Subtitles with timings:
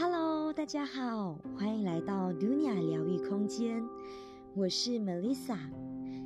[0.00, 3.84] Hello，大家好，欢迎来到 Dunia 疗愈空间。
[4.54, 5.58] 我是 Melissa，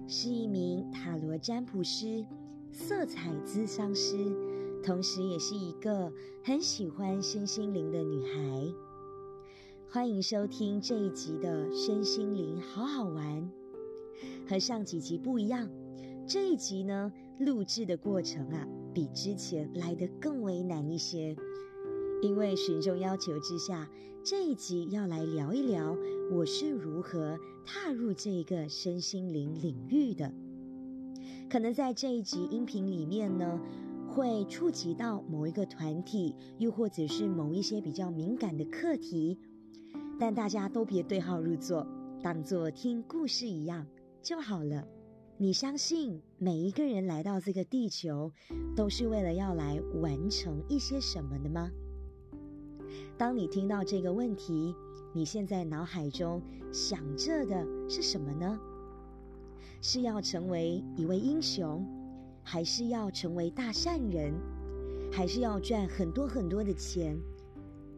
[0.07, 2.23] 是一名塔罗占卜师、
[2.71, 4.19] 色彩咨商师，
[4.85, 6.13] 同时也是一个
[6.45, 8.75] 很喜欢身心灵的女孩。
[9.89, 13.51] 欢迎收听这一集的身心灵好好玩。
[14.47, 15.67] 和上几集不一样，
[16.27, 21.35] 这一集呢，录制的过程啊，比之前来得更为难一些。
[22.23, 23.91] 因为群众要求之下，
[24.23, 25.97] 这一集要来聊一聊
[26.31, 27.37] 我是如何
[27.67, 30.33] 踏入这个身心灵领域的。
[31.51, 33.61] 可能在这一集音频里面呢，
[34.09, 39.37] 会触及到某一个团体，又或者是某一些比较敏感的课题，
[40.21, 41.85] 但大家都别对号入座，
[42.23, 43.85] 当做听故事一样
[44.23, 44.87] 就好了。
[45.39, 48.31] 你相信每一个人来到这个地球，
[48.77, 51.69] 都是为了要来完成一些什么的吗？
[53.17, 54.75] 当你听到这个问题，
[55.13, 56.41] 你现在脑海中
[56.73, 58.59] 想着的是什么呢？
[59.81, 61.85] 是要成为一位英雄，
[62.43, 64.33] 还是要成为大善人，
[65.11, 67.19] 还是要赚很多很多的钱，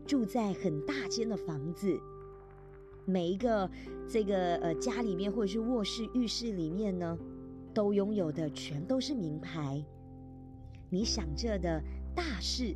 [0.06, 1.98] 住在很大间的房子？
[3.06, 3.70] 每一个
[4.08, 7.18] 这个呃家里面或者是卧室、浴室里面呢，
[7.74, 9.84] 都拥有的全都是名牌。
[10.88, 11.82] 你想着的
[12.14, 12.74] 大事？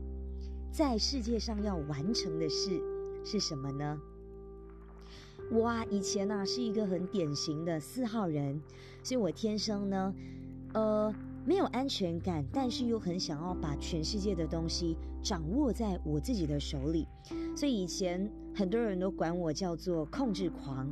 [0.79, 2.81] 在世界上要完成的事
[3.25, 4.01] 是什么呢？
[5.51, 8.63] 哇，以前呢是一个很典型的四号人，
[9.03, 10.15] 所以我天生呢，
[10.75, 11.13] 呃，
[11.45, 17.09] 没有安全感，但是又很想要把全世界的东西掌握在我自己的手里，
[17.57, 20.89] 所以以前很多人都管我叫做控制狂。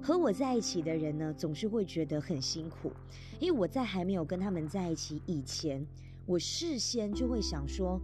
[0.00, 2.92] 和我在一起的人呢，总是会觉得很辛苦，
[3.40, 5.84] 因为我在还没有跟他们在一起以前，
[6.24, 8.00] 我事先就会想说。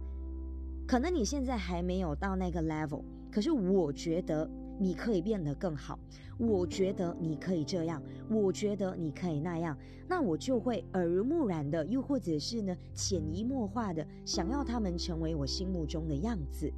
[0.87, 5.97] 可能你现在还没有到那个 level，可是我觉得你可以变得更好。
[6.37, 9.77] 我觉得你可以这样，我觉得你可以那样，
[10.07, 16.71] 那我就会耳濡目染的，又或者是呢潜移默化的想要他们成为我心目中的样子。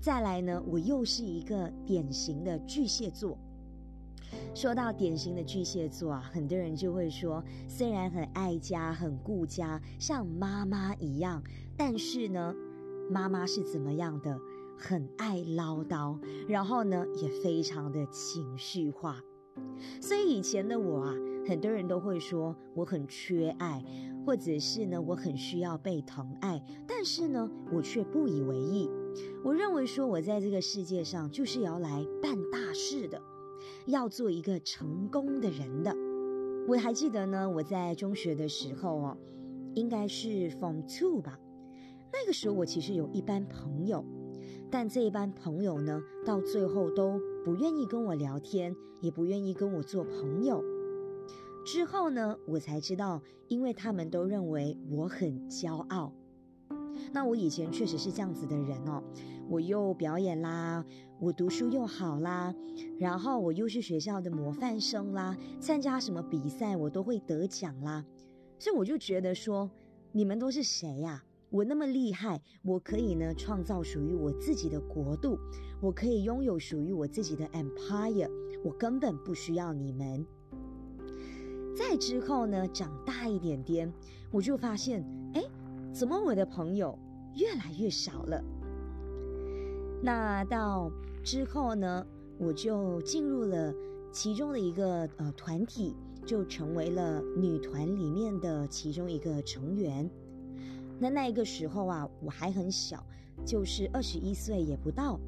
[0.00, 3.38] 再来呢，我又是一个典型的巨蟹座。
[4.54, 11.40] 说到典型的巨蟹座啊，很多人就会说，虽然很爱家、很顾家，像妈妈一样，
[11.76, 12.54] 但是呢。
[13.10, 14.40] 妈妈是怎么样的？
[14.78, 16.18] 很爱唠叨，
[16.48, 19.22] 然后呢，也非常的情绪化。
[20.00, 21.14] 所以以前的我啊，
[21.46, 23.84] 很多人都会说我很缺爱，
[24.26, 26.60] 或者是呢，我很需要被疼爱。
[26.88, 28.90] 但是呢，我却不以为意。
[29.44, 33.22] 我认为说，我在这个世界上就是要来办大事的，
[33.86, 35.94] 要做一个成功的人的。
[36.66, 39.16] 我还记得呢，我在中学的时候哦，
[39.74, 41.38] 应该是 Form Two 吧。
[42.12, 44.04] 那个时候，我其实有一班朋友，
[44.70, 50.62] 但这一班朋友呢，到最后都不愿意跟我聊天，也不愿意跟我做朋友。
[51.64, 56.12] 之后呢，我才知道，因为他们都认为我很骄傲。
[57.12, 59.02] 那我以前确实是这样子的人哦，
[59.48, 60.84] 我又表演啦，
[61.18, 62.54] 我读书又好啦，
[62.98, 68.04] 然后我又是学校的模范生啦，参加什么比赛我都会得奖啦，
[68.58, 69.70] 所以我就觉得说，
[70.12, 71.24] 你们都是谁呀？
[71.52, 75.38] 我那么厉害，我可以呢创造属于我自己的国度，
[75.82, 78.30] 我可以拥有属于我自己的 empire，
[78.64, 80.26] 我根本不需要你们。
[81.76, 83.92] 再之后呢，长大一点点，
[84.30, 85.04] 我就发现，
[85.34, 85.42] 哎，
[85.92, 86.98] 怎么我的朋友
[87.36, 88.42] 越来越少了？
[90.02, 90.90] 那到
[91.22, 92.06] 之后呢，
[92.38, 93.74] 我就进入了
[94.10, 100.10] 其中的一个呃团体，就成为了女团里面的其中一个成员。
[101.02, 103.04] 那那个时候啊，我还很小，
[103.44, 105.18] 就是二十一岁也不到，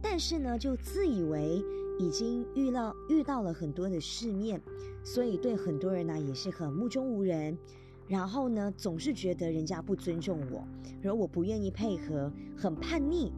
[0.00, 1.60] 但是呢，就自以为
[1.98, 4.62] 已经遇到遇到了很多的世面，
[5.02, 7.58] 所以对很多人呢也是很目中无人，
[8.06, 10.64] 然后呢，总是觉得人家不尊重我，
[11.02, 13.32] 而我不愿意配合，很叛逆，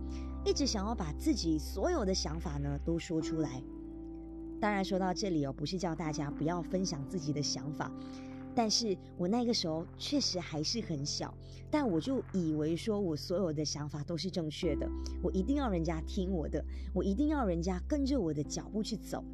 [0.44, 3.62] 一直想要把自己所有的想法呢都说出来。
[4.60, 7.90] 当然说到这里哦，不是叫大家不要分享自己的想法。
[8.54, 11.32] 但是我那个时候确实还是很小，
[11.70, 14.88] 但我就以为说我所有的想法都是正确的，
[15.22, 19.24] 我一定要人家听我的，我一定要人家跟着我的脚步去走。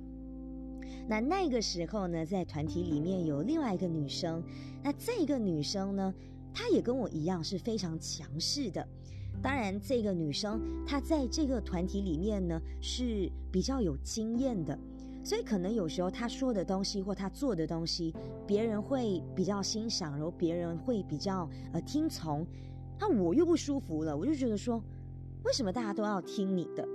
[1.09, 4.43] 那那个时候呢，在团体里面有另外一个女生，
[4.83, 6.15] 那这个女生呢，
[6.53, 8.87] 她也跟我一样是非常强势的。
[9.43, 14.77] 当然，这个女生她在这个团体里面呢是比较有经验的。
[15.27, 18.15] 所以可能有时候他说的东西或他做的东西，
[18.47, 22.47] 别人会比较欣赏，然后别人会比较呃听从，
[23.01, 24.81] 那我又不舒服了，我就觉得说，
[25.43, 26.87] 为什么大家都要听你的？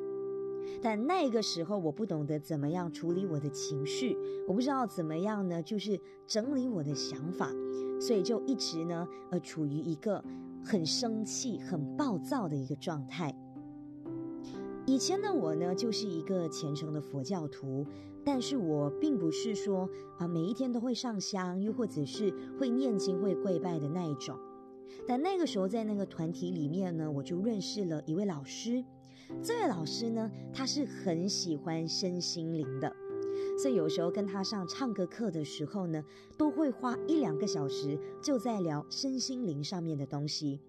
[0.81, 4.15] 但那个时候我不懂得怎么样处理我的情绪，
[4.47, 7.51] 我不知道怎么样呢，就是整理我的想法，
[7.99, 10.23] 所以就一直呢，呃，处于一个
[10.63, 13.35] 很生气、很暴躁的一个状态。
[14.87, 17.85] 以前的我呢，就是一个虔诚的佛教徒，
[18.23, 24.37] 但是我并不是说啊每一天都会上香，又或者是会念经、会跪拜的那一种。
[25.07, 28.83] 但那个时候在那个团体里面呢，我就认识了一位老师。
[29.41, 32.93] 这位老师呢，他是很喜欢身心灵的，
[33.57, 36.03] 所以有时候跟他上唱歌课的时候呢，
[36.37, 40.59] 都会花一两个小时就在聊身心灵上面的东西。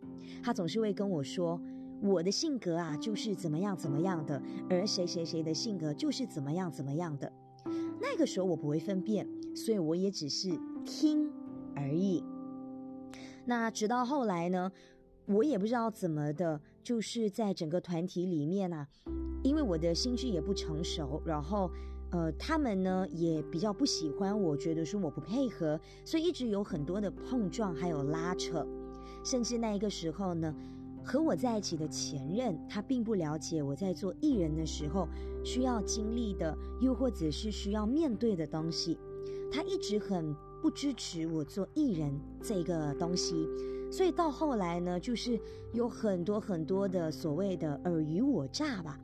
[0.42, 1.60] 他总是会跟我说。
[2.04, 7.32] 我的性格啊，就是怎么样怎么样的，而谁谁谁的性格就是怎么样怎么样的。
[8.02, 10.50] 那个时候我不会分辨，所以我也只是
[10.84, 11.30] 听
[11.76, 12.24] 而已。
[13.46, 14.72] 那直到后来呢，
[15.26, 18.88] 我也不知道怎么的，就是在整个团体里面啊，
[19.44, 21.70] 因为我的心智也不成熟，然后
[22.10, 28.66] 呃，他们呢也比较不喜欢我，觉得说我不配合，所以一直有很多的碰撞还有拉扯，
[29.24, 30.52] 甚至那一个时候呢。
[31.04, 35.08] 和我在一起的前任，他并不了解我在做艺人的时候
[35.44, 38.98] 需要经历的，又或者是需要面对的东西。
[39.50, 43.48] 他一直很不支持我做艺人这个东西，
[43.90, 45.38] 所以到后来呢，就是
[45.72, 48.98] 有很多很多的所谓的尔虞我诈吧。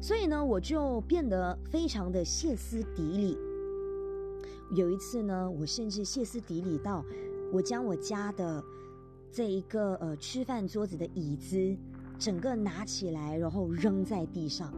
[0.00, 3.38] 所以呢，我就变得非常的歇斯底里。
[4.74, 7.04] 有一次呢，我甚至歇斯底里到
[7.52, 8.64] 我将我家的。
[9.36, 11.76] 这一个呃吃饭桌子的椅子，
[12.18, 14.72] 整个拿起来，然后扔在地上。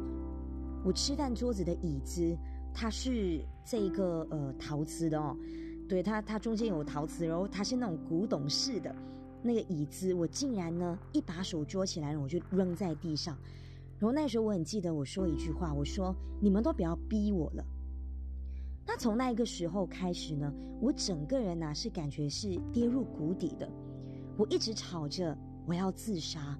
[0.84, 2.36] 我吃饭桌子的椅子，
[2.74, 5.36] 它是这个呃陶瓷的哦，
[5.88, 8.92] 对它它中间有陶瓷，然后它是那种古董式的
[9.44, 13.38] 那个椅子，我竟然呢一把手捉起来，我就扔在地上。
[14.00, 17.64] 然后那时候我很记得我说一句话，我说你们都不要逼我了。
[18.84, 23.70] 那从那个时候开始呢，我整个人呢是感觉是跌入谷底的。
[24.38, 25.36] 我一直吵着
[25.66, 26.56] 我要自杀，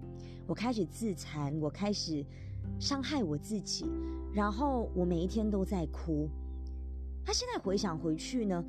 [0.48, 2.26] 我开始自残，我开始
[2.80, 3.86] 伤害我自己，
[4.34, 6.28] 然后我每一天都在哭。
[7.24, 8.64] 他现在回想回去呢，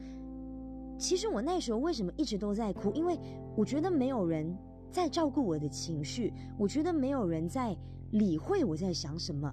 [0.99, 2.91] 其实我那时候为什么一直都在哭？
[2.91, 3.17] 因为
[3.55, 4.55] 我觉得没有人
[4.91, 7.75] 在照顾我的情绪，我觉得没有人在
[8.11, 9.51] 理会我在想什么，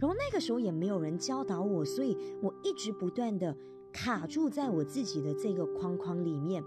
[0.00, 3.56] 然后那个时候也没有人教导我，所以我一直不断的
[3.92, 6.60] 卡住在我自己的这个框框里面。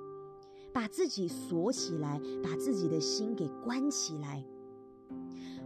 [0.73, 4.43] 把自己锁起来，把自己的心给关起来。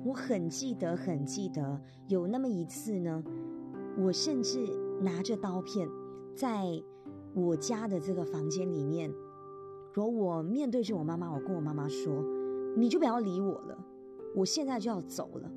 [0.05, 3.23] 我很记得，很记得有那么一次呢，
[3.97, 4.65] 我甚至
[5.01, 5.87] 拿着刀片，
[6.35, 6.65] 在
[7.33, 9.09] 我家的这个房间里面，
[9.93, 12.23] 然后我面对着我妈妈，我跟我妈妈说
[12.75, 13.77] ：“你就不要理我了，
[14.35, 15.51] 我现在就要走了。”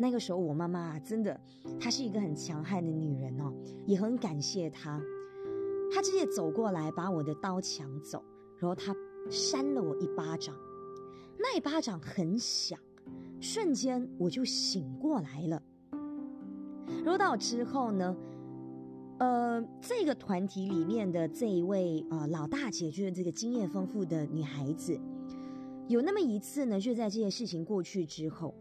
[0.00, 1.40] 那个时候，我妈妈真的，
[1.80, 3.52] 她是一个很强悍的女人哦，
[3.84, 5.02] 也很感谢她。
[5.90, 8.22] 他直接走过来，把我的刀抢走，
[8.58, 8.94] 然后他
[9.30, 10.54] 扇了我一巴掌，
[11.38, 12.78] 那一巴掌很响，
[13.40, 15.62] 瞬间我就醒过来了。
[17.04, 18.16] 然后到之后呢，
[19.18, 24.98] 呃，这个团体里面的这一位呃老大姐，就是这个经验丰富的女孩子，
[25.88, 28.54] 有那么一次呢，就在这件事情过去之后，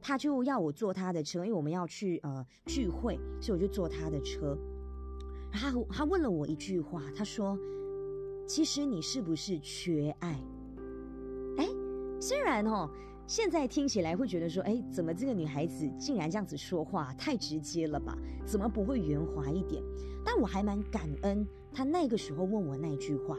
[0.00, 4.56] 她就要我坐她的车，因为我们要去呃聚会，所以我就坐她的车。
[5.56, 7.58] 他他问了我一句话，他说
[8.46, 10.40] ：“其实你是不是缺爱？”
[11.58, 11.68] 哎，
[12.20, 12.90] 虽然哦，
[13.26, 18.18] 现在听起来会觉得说：“哎，怎么这个女孩子竟然这样子说话，太直接了吧？
[18.44, 19.82] 怎么不会圆滑一点？”
[20.26, 23.36] 但我还蛮感恩他那个时候问我那句话。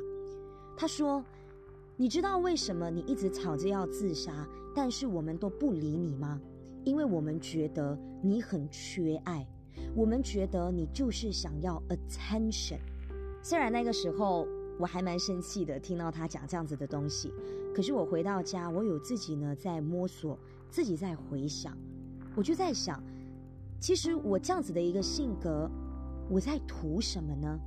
[0.78, 1.24] 他说
[1.98, 6.40] ：“你知道为什么你一直吵着要自杀，但是我们都不理你吗？
[6.84, 9.46] 因为我们觉得你很缺爱。”
[9.96, 12.80] 我们觉得你就是想要 attention，
[13.42, 17.32] 虽然那个时候我还蛮生气的，听到他讲这样子的东西，
[17.74, 20.38] 可是我回到家，我有自己呢在摸索，
[20.70, 21.78] 自己在回想，
[22.36, 23.02] 我就在想，
[23.80, 25.70] 其实我这样子的一个性格，
[26.30, 27.60] 我在图什么呢？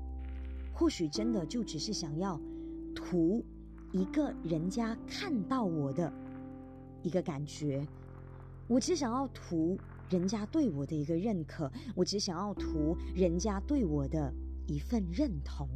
[0.74, 2.38] 或许真的就只是想要
[2.94, 3.42] 图
[3.92, 6.12] 一个人家看到我的
[7.02, 7.86] 一个感觉，
[8.66, 9.78] 我只想要图。
[10.10, 14.32] 人家对我的一个认可，我只想要图人家对我的
[14.66, 15.68] 一份认同。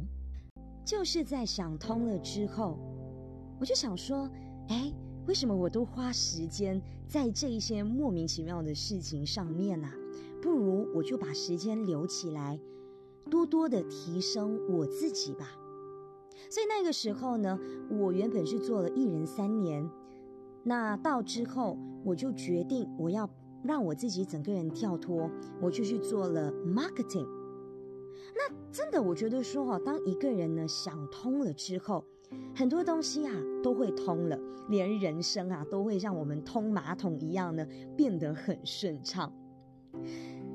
[0.83, 2.79] 就是在想通了之后，
[3.59, 4.29] 我就想说，
[4.69, 4.91] 哎，
[5.27, 9.89] 为什么我都花时间在这一些莫名其妙的事情上面呢？
[10.41, 12.59] 不如我就把时间留起来，
[13.29, 15.47] 多多的提升我自己吧。
[16.49, 17.59] 所以那个时候呢，
[17.89, 19.87] 我原本是做了艺人三年，
[20.63, 23.29] 那到之后我就决定我要。
[23.63, 25.29] 让我自己整个人跳脱，
[25.61, 27.27] 我就去做了 marketing。
[28.35, 32.03] 那真的，我觉得说哈，当一个人呢想通了之后，
[32.55, 34.39] 很多东西啊都会通了，
[34.69, 37.65] 连人生啊都会像我们通马桶一样呢
[37.95, 39.31] 变得很顺畅。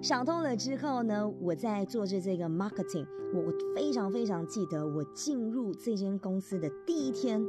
[0.02, 7.44] 想通了之后呢，我在做着这个 marketing，我非常非常记得我进入这间公司的第一天，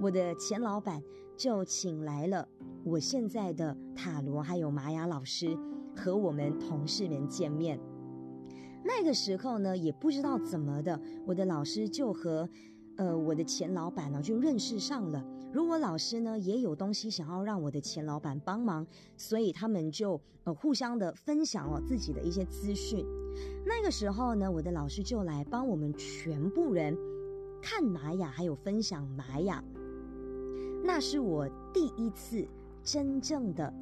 [0.00, 1.02] 我的前老板
[1.38, 2.46] 就请来了
[2.84, 5.56] 我现在的塔罗还有玛雅老师
[5.96, 7.78] 和我们同事们见面。
[8.84, 12.48] 那个时候呢，也不知道怎么的，我的老师就和
[12.96, 15.24] 呃我的前老板呢就认识上了。
[15.52, 18.84] 如果老师呢也有东西想要让我的前老板帮忙，
[19.16, 23.06] 所以他们就呃互相的分享了自己的一些资讯。
[23.64, 26.96] 那个时候呢，我的老师就来帮我们全部人
[27.62, 29.62] 看玛雅，还有分享玛雅。
[30.82, 32.46] 那是我第一次
[32.82, 33.72] 真正的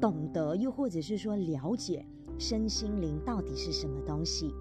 [0.00, 2.04] 懂得，又或者是说了解
[2.38, 4.52] 身心灵到底是什么东西。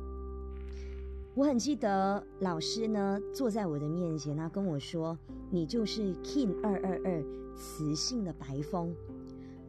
[1.34, 5.18] 我很记得老师呢坐在我的面前，他跟我说
[5.52, 7.24] ：“你就是 King 二二二
[7.56, 8.96] 雌性的白风，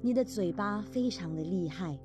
[0.00, 1.98] 你的嘴巴非常的厉害，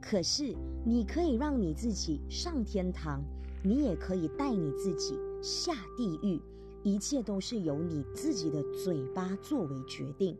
[0.00, 0.52] 可是
[0.84, 3.22] 你可以让你自己上天堂，
[3.62, 6.40] 你也可以带你自己下地狱，
[6.82, 10.36] 一切都是由你自己的嘴巴作为决定。”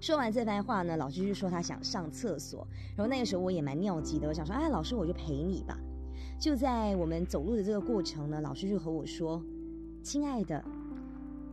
[0.00, 2.66] 说完这番话呢，老师就说他想上厕所，
[2.96, 5.78] 然后那个时候我也蛮尿急的，我想说：“哎，老师，我就陪你吧。”
[6.40, 9.44] 就在我们走路的这个过程呢，老师就和我说
[10.02, 10.64] ：“亲爱的，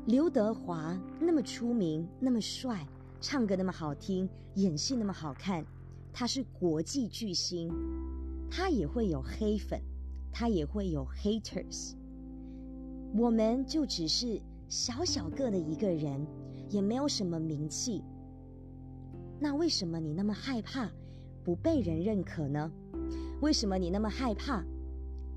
[0.05, 2.87] 刘德华那么出名，那么帅，
[3.19, 5.65] 唱歌那么好听，演戏那么好看，
[6.13, 7.69] 他是国际巨星，
[8.49, 9.81] 他也会有黑粉，
[10.31, 11.95] 他也会有 haters。
[13.15, 16.25] 我们就只是小小个的一个人，
[16.69, 18.03] 也没有什么名气。
[19.39, 20.89] 那为什么你那么害怕
[21.43, 22.71] 不被人认可呢？
[23.41, 24.63] 为什么你那么害怕？”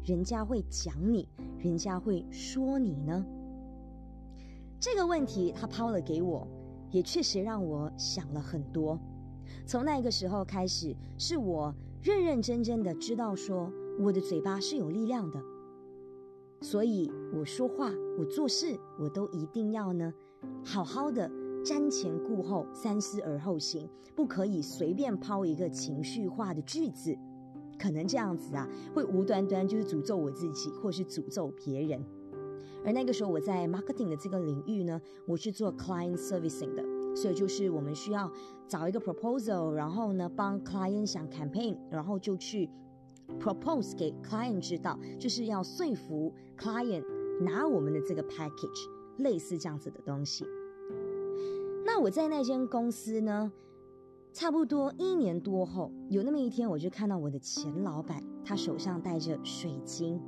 [0.03, 3.25] 人家会讲你，人家会说你呢？
[4.81, 6.49] 这个问题他抛了给我，
[6.91, 8.99] 也确实让我想了很多。
[9.67, 15.39] 从那个时候开始，是我认认真真的知道说，我的嘴巴是有力量的，
[16.61, 20.13] 所以我说话，我做事，我都一定要呢，
[20.65, 21.29] 好好的
[21.65, 27.17] 瞻前顾后，三思而后行，不可以随便抛一个情绪化的句子。
[27.79, 32.05] 可能这样子啊，会无端端就是诅咒我自己，或是诅咒别人。
[32.85, 36.85] 而那个时候我在 marketing 的这个领域呢，我是做 client servicing 的，
[37.17, 38.31] 所以就是我们需要
[38.69, 42.69] 找一个 proposal，然后呢帮 client 想 campaign，然后就去
[43.39, 47.05] propose 给 client 知道，就是要说服 client
[47.41, 50.45] 拿我们的这个 package，类似这样子的东西。
[51.85, 53.53] 那我在那间公司呢？
[54.33, 60.23] 差不多一年多后，有那么一天，我就看到我的前老板，他手上戴着水晶，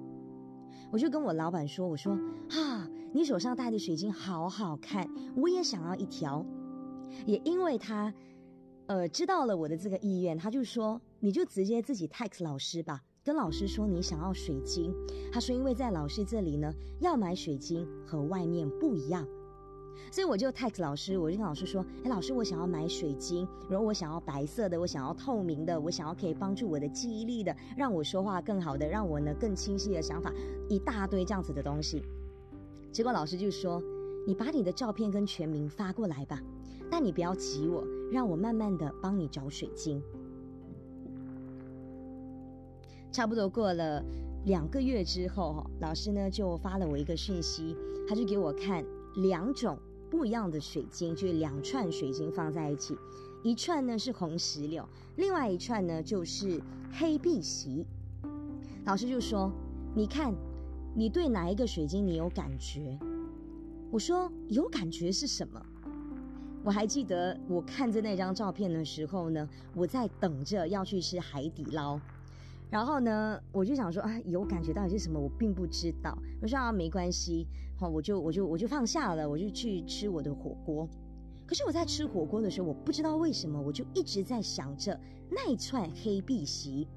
[0.90, 2.18] 我就跟我老板说：“我说，
[2.50, 6.44] 哈，你手上戴的水晶好好看，我也想要一条。”
[7.26, 8.12] 也因为他，
[8.86, 14.92] 呃，知道了我的这个意愿，他就说：“你就直接自己 text 老师吧，跟老师说你想要水晶。”
[15.32, 19.24] 他说：“因为在老师这里呢，要买水晶和外面不一样。”
[20.10, 30.34] 所以我就 text 老师，我就跟老师说：“哎，老师，我想要买水晶，然后我想要白色的，我想要透明的，我想要可以帮助我的记忆力的，让我说话更好的，让我呢更清晰的想法，
[30.68, 32.02] 一大堆这样子的东西。”
[32.90, 33.80] 结果老师就说
[34.26, 36.42] ：“你把你的照片跟全名发过来吧，
[36.90, 40.02] 但你不要急我，让我慢慢的帮你找水晶。”
[43.12, 44.02] 差不多过了
[44.46, 47.76] 两个月之后，老师呢就发了我一个讯息，
[48.08, 48.84] 他就给我看。
[49.16, 49.78] 两种
[50.10, 52.96] 不一样的水晶，就是两串水晶放在一起，
[53.42, 56.58] 一串呢是红石榴，另外一串呢就是
[56.90, 57.84] 黑碧玺。
[58.86, 59.52] 老师就说
[59.94, 60.34] ：“你看，
[60.96, 62.98] 你对哪一个水晶你有感觉？”
[63.92, 65.62] 我说：“有感觉是什么？”
[66.64, 72.00] 我还记得我看着那张照片的时候呢，我在等着要去吃海底捞。
[72.72, 75.20] 然后呢，我就想说啊，有感觉到底是什么？
[75.20, 76.16] 我并不知道。
[76.40, 80.88] 我说啊，没关系，好，我就我就我就放下了，我就去吃我的火锅。
[81.44, 84.98] 可是我在吃火锅的时候，我不知道为什么，我就一直在想着
[85.30, 86.88] 那一串黑碧玺，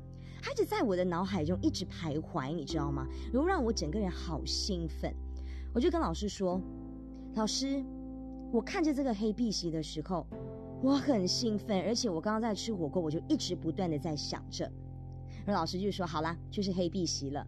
[0.42, 3.06] 它就在我的脑海中一直徘徊，你知道吗？
[3.34, 5.14] 然后让我整个人好兴奋。
[5.74, 6.62] 我就跟老师说，
[7.34, 7.84] 老师，
[8.50, 10.26] 我看着这个黑碧玺的时候，
[10.82, 14.72] 我很兴奋，而且我刚刚在吃火锅，我就一直不断的在想着。
[15.46, 17.46] 那老师就说：“好啦，就是黑碧玺了。”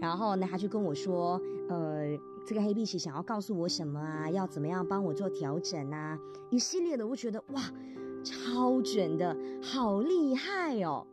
[0.00, 2.16] 然后呢，他就跟我说：“呃，
[2.46, 4.30] 这个黑碧玺想要告诉我什么啊？
[4.30, 6.18] 要怎么样帮我做调整啊？
[6.50, 7.62] 一系列的，我觉得哇，
[8.24, 11.06] 超准的，好厉害哦！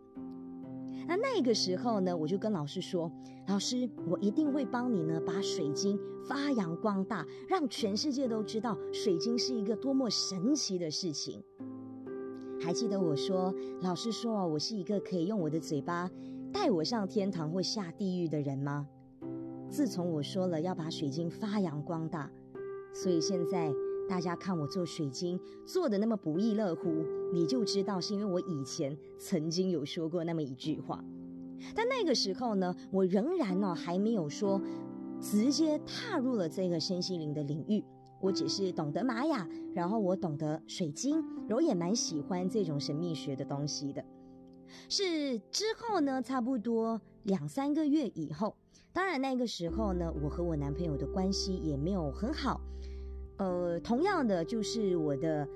[1.07, 3.11] 那那个时候呢，我就跟老师说
[3.47, 11.43] ：“老师，我一定会帮你呢，把水晶发扬光大，让全世界都知道水晶是一个多么神奇的事情。”
[12.65, 13.53] 还记得我说，
[13.83, 16.09] 老师说我是一个可以用我的嘴巴
[16.51, 18.87] 带我上天堂或下地狱的人吗？
[19.69, 22.27] 自从我说了要把水晶发扬光大，
[22.91, 23.71] 所以现在
[24.09, 31.05] 大家看我做水晶做的那么不亦乐乎，你就知道是因为我以前曾经有说过那么一句话。
[31.75, 34.59] 但那个时候呢，我仍然呢还没有说
[35.21, 37.83] 直接踏入了这个身心灵的领域。
[38.25, 44.03] 我只是懂得玛雅，然后我懂得水晶，然后也蛮喜欢这种神秘学的东西的。
[44.89, 48.55] 是之后呢，差不多两三个月以后，
[48.91, 52.59] 当然那个时候呢，我和我男朋友的关系也没有很好。
[53.37, 55.47] 呃，同样的，就是我的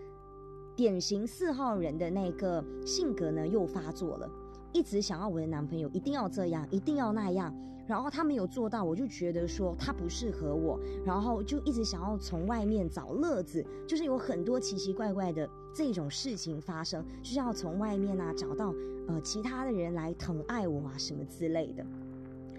[0.75, 4.29] 典型四号人的那个性格呢，又发作了，
[4.73, 7.51] 一直想要我的男朋友一定要这样，一定要那样。
[7.89, 18.75] 然后他没有做到，我就觉得说他不适合我，然后就一直想要从外面找乐子，就是有很多奇奇怪怪的这种事情发生，就是要从外面啊找到
[19.07, 21.83] 呃其他的人来疼爱我啊什么之类的。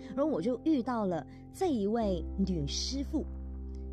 [0.08, 3.24] 然后我就遇到了这一位女师傅，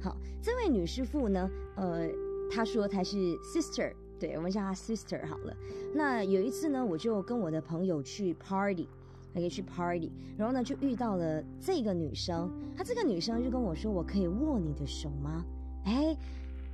[0.02, 2.10] 好，这位女师傅呢，呃，
[2.50, 5.56] 她说她是 sister，对我们叫她 sister 好了。
[5.94, 8.90] 那有一次呢，我就跟我的朋友去 party。
[9.38, 15.46] 可以去 party，然后呢就遇到了这个女生，她这个女生就跟我说：“我可以握你的手吗？”
[15.86, 16.18] 哎，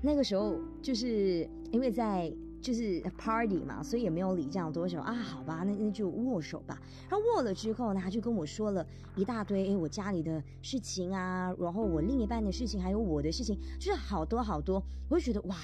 [0.01, 5.13] 那个时候就是因为在就是 party 嘛，所以也没有理这样多久啊。
[5.13, 6.81] 好吧，那那就握手吧。
[7.09, 14.81] 然后握了之后呢，他就跟我说了一大堆，哎，我家里的事情啊，然后我另一半的事情，还有我的事情，就是好多好多。
[15.09, 15.57] 我就觉得哇，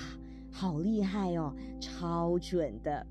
[0.51, 3.07] 好厉害哦，超准的。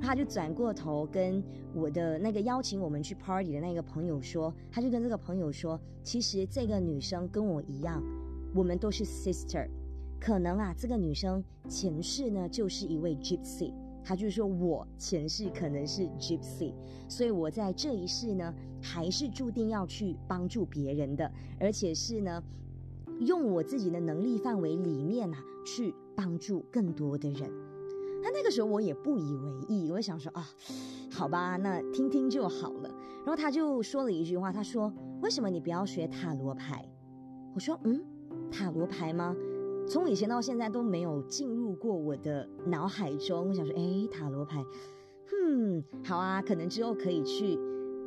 [0.00, 1.42] 他就转过头跟
[1.74, 8.02] 我的那个邀请我们去 party 的那个朋友说，他就跟这个朋友说，其实这个女生跟我一样，
[8.54, 9.68] 我们都是 sister，
[10.20, 13.72] 可能啊，这个女生前世呢就是一位 gypsy，
[14.02, 16.72] 他就是说我前世可能是 gypsy，
[17.08, 22.42] 所以我在这一世呢还是注定要去帮助别人的，而且是呢
[23.20, 27.50] 用我自己的能力范围里面啊去帮助更多的人。
[28.22, 30.46] 那那个时候我也不以为意，我想说啊，
[31.10, 32.88] 好吧，那听听就好了。
[33.24, 36.86] 然后他就说了一句话，他说：“为什么你不要学塔罗牌？”
[37.54, 38.02] 我说：“嗯，
[38.50, 39.34] 塔罗牌吗？
[39.88, 44.64] 从以前到现在都没有进入过我的脑海中。”我想说：“哎，塔罗牌，
[45.32, 47.58] 嗯，好啊，可能之后可以去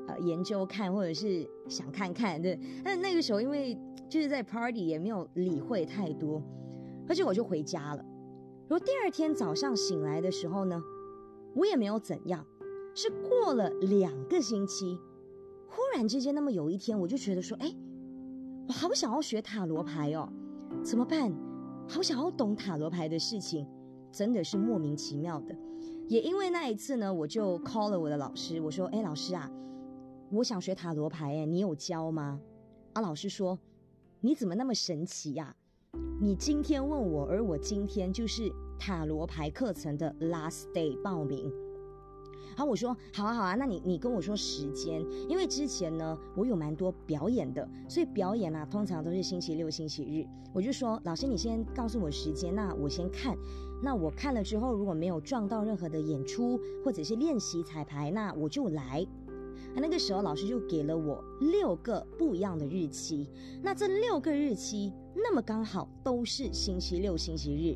[0.07, 2.59] 呃研究看，或者是想看看，对。
[2.83, 3.77] 但那个时候因为
[4.09, 6.41] 就是在 party 也没有理会太多，
[7.07, 8.05] 而且我就回家了。”
[8.73, 10.83] 然后第二天早上醒来的时候呢，
[11.53, 12.43] 我也没有怎样，
[12.95, 14.97] 是过了两个星期，
[15.67, 17.71] 忽然之间，那么有一天，我就觉得说，哎，
[18.67, 20.27] 我好想要学塔罗牌哦，
[20.81, 21.31] 怎么办？
[21.87, 23.67] 好想要懂塔罗牌的事情，
[24.11, 25.55] 真的是莫名其妙的。
[26.07, 29.51] 也因为那一次呢，我就 call 了我的老师，我说，哎，老师啊，
[30.31, 32.41] 我想学塔罗牌，哎，你有教吗？
[32.93, 33.59] 啊，老师说，
[34.21, 35.55] 你怎么那么神奇呀？
[36.19, 41.51] 你今天问我，而我今天就是塔罗牌课程的 last day 报名。
[42.55, 50.27] 好，我说好啊好啊，那你你跟我说时间，因为之前呢我有蛮多表演的，所以表演啊通常都是星期六、星期日。
[50.53, 53.35] 我就说老师，你先告诉我时间，那我先看。
[53.81, 59.05] 那我看了之后，如果没有撞到任何的演出或者是练习彩排，那我就来。
[59.73, 63.27] 那那个时候，老师就给了我六个不一样的日期。
[63.63, 67.75] 那这六个日期，那么刚好都是星期六、星期日。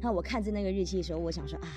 [0.00, 1.68] 那我看着那个日期的时候，我想说啊，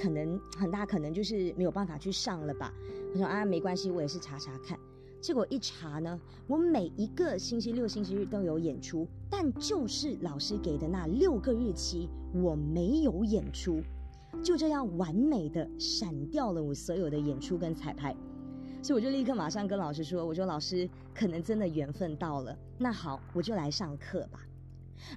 [0.00, 2.72] 可能很大可能就是没有办法去上了吧。
[3.12, 4.78] 我说啊，没关系，我也是查查看。
[5.20, 13.82] 结果一查呢，我每一个星期六、星期日都有演出，但就是老师给的那六个日期，我没有演出，
[14.44, 18.14] 就这样完美的闪掉了我所有的演出跟彩排。
[18.80, 22.56] 所以我就立刻马上跟老师说：“我说老师，可能真的缘分到了。
[22.78, 24.46] 那好，我就来上课吧。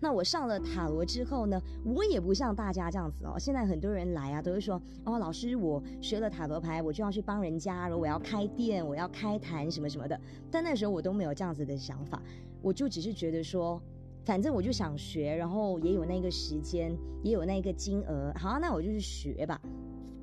[0.02, 3.38] 那我上了塔罗之后呢，我也不像大家这样子哦。
[3.40, 10.20] 现在很多人来啊，都会说：哦，老师，我学了塔罗牌，我就要去帮人家，然后我要开店，我要开坛什么什么的。
[10.50, 12.22] 但那时候我都没有这样子的想法，
[12.62, 13.82] 我就只是觉得说，
[14.26, 19.60] 反正我就想学，然后也有那个时间，也有那个金额，好，那我就去学吧，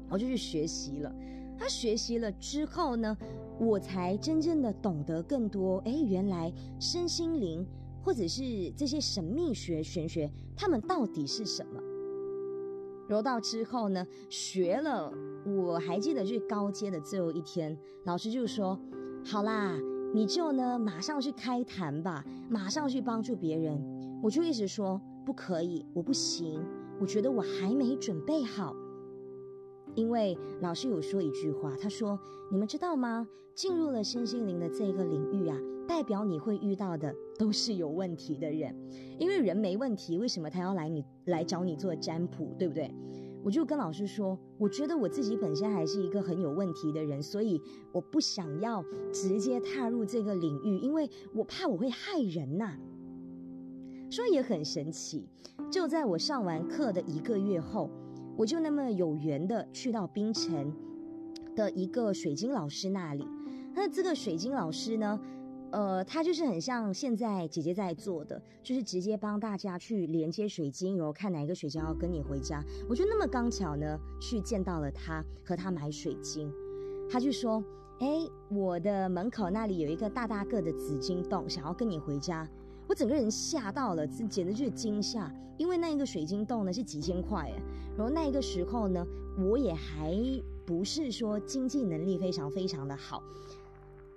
[0.08, 1.14] 我就去学习了。”
[1.60, 3.18] 他学习了之后呢，
[3.58, 5.78] 我才真正的懂得更多。
[5.78, 7.66] 哎，原来身心灵
[8.08, 11.78] 或者是这些神秘学、玄学，他们到底是什么？
[13.06, 15.12] 柔道之后呢，学了，
[15.44, 18.80] 我还记得最高阶的最后一天，老师就说
[19.22, 19.78] ：“好啦，
[20.14, 23.78] 你就呢马上去开坛吧，马上去帮助别人。”
[24.24, 26.64] 我就一直说不可以，我不行，
[26.98, 28.74] 我觉得我还没准备好。
[29.94, 32.18] 因为老师有说一句话，他说
[32.50, 33.28] ：“你们知道吗？
[33.54, 38.72] 进入了身心灵的这个领域啊，代表你会遇到的都是有问题的人。
[39.18, 42.94] 因为人没问题，为什么他要来你来找你做占卜，对不对？”
[43.42, 52.76] 我就跟老师说：“我觉得我自己本身还是一个很有问题的人，所以我不想要直接踏入这个领域，因为我怕我会害人呐。”
[54.10, 55.26] 说也很神奇，
[55.70, 57.90] 就在我上完课的一个月后。
[58.36, 60.72] 我就那么有缘的去到冰城
[61.56, 63.26] 的一个水晶老师那里，
[63.74, 65.20] 那这个水晶老师呢，
[65.70, 72.64] 呃，他就是很像现在姐姐在做的，就是直接帮大家去连接水晶，然后看哪一个水晶要跟你回家。
[72.88, 76.50] 我就那么刚巧呢，去见到了他，和他买水晶，
[77.10, 77.62] 他就说
[78.00, 82.48] ：“哎，我的门口那里有一个大大个的紫晶洞，想要跟你回家。”
[82.88, 87.62] 我整个人吓到了，这简直就是惊吓，因为那一个水晶洞呢是几千块哎，
[87.98, 89.06] 然后那一个时候呢，
[89.38, 90.16] 我也还
[90.64, 93.22] 不是说经济能力非常非常的好，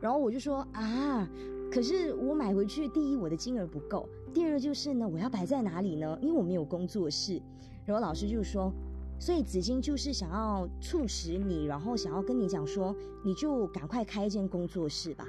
[0.01, 1.29] 然后我就说啊，
[1.71, 6.17] 可是我买回去，第一我的金额不够，第二就是呢，我要摆在哪里呢？
[6.21, 7.39] 因为我没有工作室，
[7.85, 8.73] 然后老师就说，
[9.19, 15.25] 所以紫金就是想要促使你，然后想要跟你讲说，你就赶快开一间工作室吧。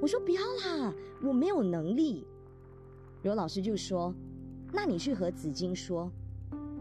[0.00, 2.26] 我说不要啦，我没有能力。
[3.22, 4.14] 然后老师就说
[4.72, 6.10] ：“那你去和紫金说，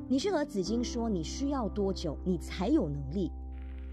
[0.07, 3.31] 你去和紫金说，你需要多久你才有能力？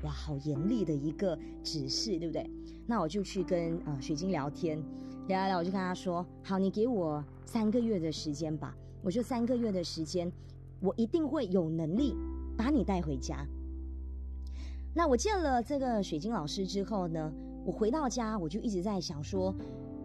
[0.03, 2.51] 哇，好严厉的一个指示，对不对？
[2.87, 4.83] 那我就去跟呃水晶聊天，
[5.29, 8.77] 聊聊聊，我就跟他说：好，你给我三个月的时间吧。
[9.03, 10.31] 我就三个月的时间，
[10.81, 12.15] 我一定会有能力
[12.57, 13.47] 把你带回家。
[14.95, 17.33] 那我见了这个水晶老师之后呢，
[17.65, 19.55] 我回到家，我就一直在想说。”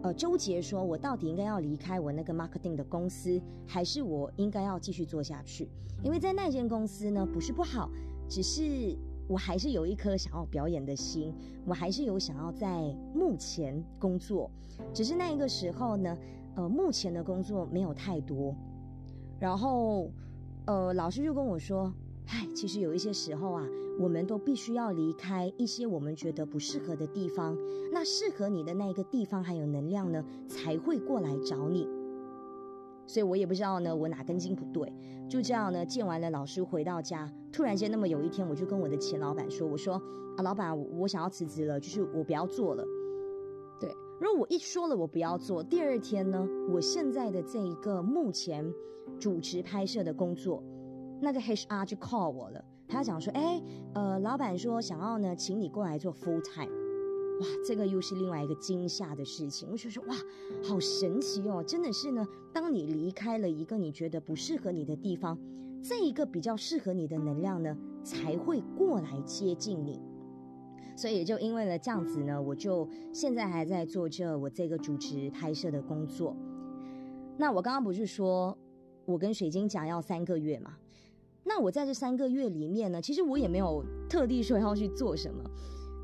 [0.00, 5.68] 呃，纠结说，我到底应该要离开我那个 marketing 的公司，还是我应该要继续做下去？
[6.04, 7.90] 因为在那间公司呢，不是不好，
[8.28, 8.96] 只是
[9.28, 11.32] 我还是有一颗想要表演的心，
[11.64, 12.82] 我还是有想要在
[13.14, 14.50] 目前工作，
[14.92, 16.18] 只是那一个时候呢，
[16.56, 18.54] 呃，目前的工作没有太多。
[19.38, 20.10] 然后，
[20.66, 21.92] 呃，老师就跟我说。
[22.30, 23.66] 唉，其实有一些时候啊，
[23.98, 27.56] 我们都必须要离开一些我们觉得不适合的地方。
[27.90, 31.88] 那适合你的那一个地方还有能量呢，才会过来找你。
[33.08, 34.92] 所以我也不知道呢，我哪根筋不对。
[35.28, 39.94] 就这样呢，见完了老师回到家，突然间那么有一天，我就跟我的前老板说：“我说
[40.36, 42.84] 啊，老板，我想要辞职了，就是我不要做了。”
[43.80, 43.90] 对，
[44.20, 48.64] 如果我一说了我不要做，第二天呢，我现在的这一个目前
[49.18, 50.62] 主持拍摄的工作。
[51.20, 53.60] 那个 HR 就 call 我了，他讲说，哎，
[53.94, 56.70] 呃，老板说想要呢，请你过来做 full time，
[57.40, 59.68] 哇，这个又是另外一个惊吓的事情。
[59.70, 60.14] 我就说，哇，
[60.62, 65.38] 好神奇哦，真的是呢，当你离开了一个你觉得不适合你的地方，
[65.82, 70.00] 这一个比较适合你的能量呢，才会过来接近你。
[70.96, 76.36] 所以也就因为了这样子呢，我就现在还在做着我这个主持拍摄的工作。
[77.36, 78.58] 那我刚刚不是说
[79.04, 80.72] 我跟水晶讲要三个月嘛？
[81.44, 85.42] 那我在这三个月里面呢，其实我也没有特地说要去做什么，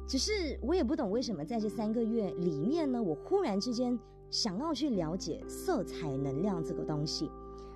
[0.06, 3.98] 只是我也不懂为什么在这三个月里面呢，我忽然之间
[4.30, 7.30] 想要去了解色彩能量这个东西，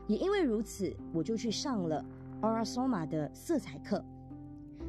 [0.06, 2.04] 也因为如此，我就去上了
[2.42, 4.04] Aura Soma 的色彩课，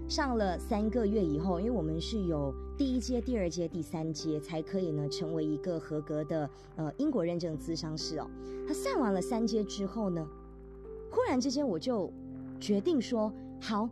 [0.08, 8.30] 上了三个月以后，因为我们是有第一阶、第二阶、第三阶才可以呢成为一个合格的呃英国认证咨商师哦。
[8.68, 10.28] 他上完了三阶之后呢，
[11.10, 12.12] 忽然之间我就。
[12.62, 13.90] 决定说好，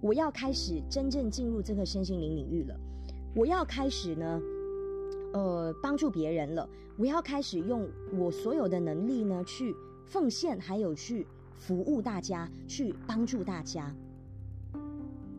[0.00, 2.74] 我要开始真正进入这个身心灵领域了。
[3.34, 4.40] 我要开始呢，
[5.32, 6.68] 呃，帮助别人了。
[6.96, 9.74] 我要开始用我所有的能力呢，去
[10.06, 13.94] 奉献，还有去服务大家，去帮助大家。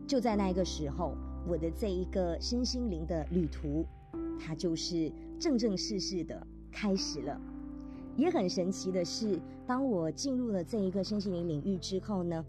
[0.06, 1.14] 就在那个时候，
[1.46, 3.84] 我的这一个身心灵的旅途，
[4.38, 7.40] 它就是正正式式的开始了。
[8.16, 12.44] 也很神奇的是，当我进入了这一个身心灵领域之后呢，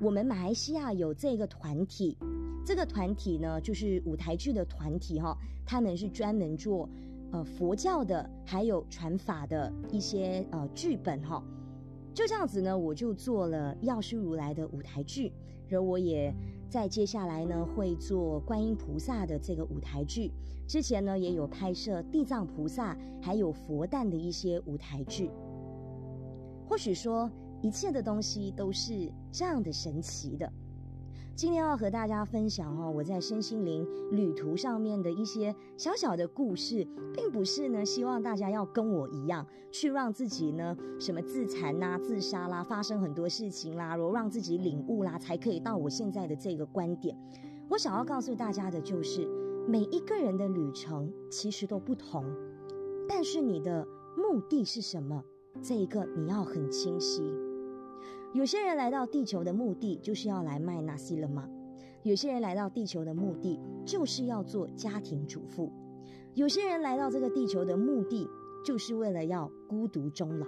[0.00, 2.16] 我们马来西亚有这个团体，
[2.64, 6.88] 这个团体呢就是舞台剧的团体哈，他们是专门做
[7.32, 11.42] 呃佛教的，还有传法的一些呃剧本哈。
[12.14, 15.32] 就这样子呢，我就做了药师如来的舞台剧，
[15.66, 16.32] 然后我也
[16.68, 20.30] 在接下来呢会做观音菩萨的这个舞台剧。
[20.68, 25.28] 之前呢也有拍摄地藏菩萨还有佛诞的一些舞台剧。
[26.68, 27.28] 或许说
[27.60, 30.50] 一切的东西都是这样的神奇的。
[31.34, 47.16] 今天要和大家分享哦，我在身心灵旅途上面的一些小小的故事，并不是呢希望大家要跟我一样去让自己呢什么自残啦、自杀啦，发生很多事情啦，然后让自己领悟啦，才可以到我现在的这个观点。
[47.68, 49.24] 我想要告诉大家的就是，
[49.68, 52.24] 每一个人的旅程其实都不同，
[53.08, 55.22] 但是你的目的是什么？
[55.62, 57.32] 这一个你要很清晰。
[58.38, 61.48] 有些人来到地球的目的就是要来卖那西了吗？
[62.04, 65.72] 有些人来到地球的目的就是要做家庭主妇，
[66.34, 68.28] 有些人来到这个地球的目的
[68.64, 70.46] 就是为了要孤独终老。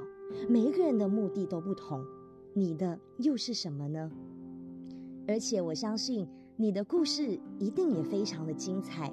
[0.48, 2.00] 每一个人的目的都不同，
[2.54, 4.08] 你的又是什么呢？
[5.26, 9.12] 而且我相信你的故事一定也非常的精彩，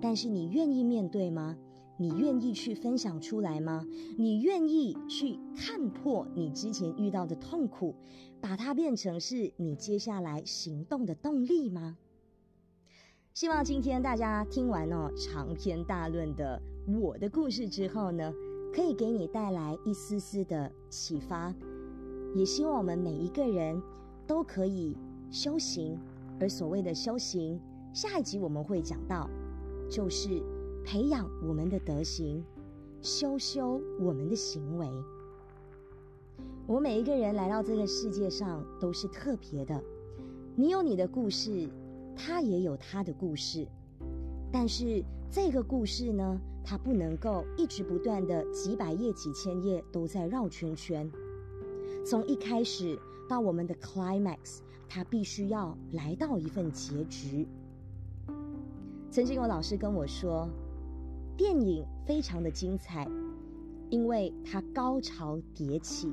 [0.00, 1.56] 但是你愿意面对吗？
[1.98, 3.86] 你愿意去分享出来吗？
[4.18, 7.94] 你愿意去看破你之前遇到的痛苦，
[8.40, 11.96] 把它变成是你接下来行动的动力吗？
[13.32, 16.60] 希望今天大家听完哦长篇大论的
[17.00, 18.32] 我的故事之后呢，
[18.74, 21.54] 可以给你带来一丝丝的启发。
[22.34, 23.80] 也希望我们每一个人
[24.26, 24.96] 都可以
[25.30, 25.98] 修行，
[26.38, 27.58] 而所谓的修行，
[27.94, 29.30] 下一集我们会讲到，
[29.90, 30.42] 就是。
[30.86, 32.44] 培养我们的德行，
[33.02, 34.88] 修修我们的行为。
[36.64, 39.82] 我们每一个人来到这个世界上都是特别的，
[40.54, 41.68] 你有你的故事，
[42.14, 43.66] 他也有他的故事。
[44.52, 51.10] 但是这个故事呢，它不能够一直不断的几百页、几千页都在绕圈圈。
[52.06, 52.96] 从一开始
[53.28, 57.48] 到我们的 climax，它必须要来到一份结局。
[59.10, 60.48] 曾经有老师跟我说。
[61.36, 63.06] 电影非常的精彩，
[63.90, 66.10] 因为它高潮迭起，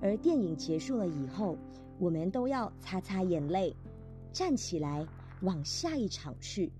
[0.00, 1.56] 而电影结束了以后，
[1.98, 3.74] 我们都要擦擦眼泪，
[4.32, 5.04] 站起来
[5.42, 6.70] 往下一场去。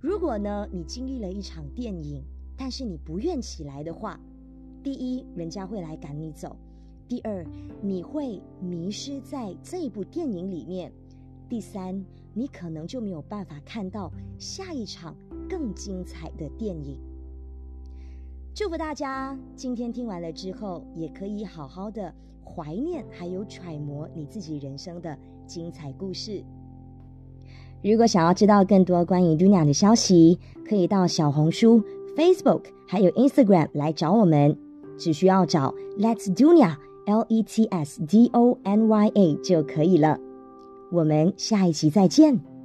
[0.00, 2.22] 如果呢，你经历了一场电影，
[2.56, 4.18] 但是你不愿起来的话，
[4.82, 6.56] 第一，人家会来赶你走；
[7.06, 7.44] 第二，
[7.82, 10.90] 你会迷失在这部电影里面；
[11.46, 15.14] 第三，你可能就没有办法看到下一场。
[15.48, 16.98] 更精彩的电影，
[18.54, 19.38] 祝福大家！
[19.54, 22.12] 今天听完了之后，也可以好好的
[22.44, 26.42] 怀念，还有揣摩你自己人生的精彩故事。
[27.82, 31.82] 如果想要知道更多关于 Dunia 的消息，可以到小红书、
[32.16, 34.58] Facebook 还有 Instagram 来找我们，
[34.98, 40.18] 只需要找 Let's Dunia，L E T S D O N Y A 就可以了。
[40.90, 42.55] 我们下一期再见。